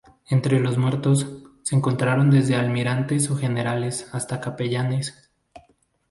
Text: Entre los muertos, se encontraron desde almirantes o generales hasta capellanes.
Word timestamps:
Entre 0.31 0.59
los 0.59 0.79
muertos, 0.79 1.27
se 1.61 1.75
encontraron 1.75 2.31
desde 2.31 2.55
almirantes 2.55 3.29
o 3.29 3.37
generales 3.37 4.09
hasta 4.11 4.41
capellanes. 4.41 5.29